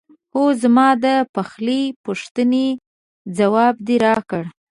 [0.33, 1.05] هو زما د
[1.49, 2.65] خپلې پوښتنې
[3.37, 4.43] ځواب دې راکړ؟